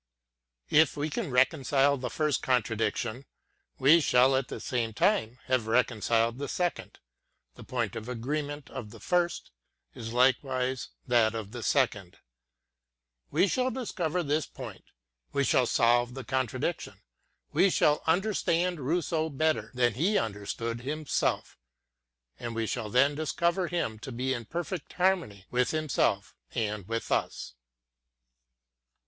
[0.71, 3.27] If we can reconcile the first contradiction,
[3.77, 6.97] we shall, at the same time, have reconciled the second;
[7.53, 9.51] the point of agree ment of the first,
[9.93, 12.17] is likewise that of the second.
[13.29, 14.85] We shall discover this point,
[15.33, 17.01] we shall solve the contradiction,
[17.53, 21.59] we shall understand Rousseau better than he understood him self,
[22.39, 27.11] and we shall then discover him to be in perfect harmony with himself and with
[27.11, 27.53] us.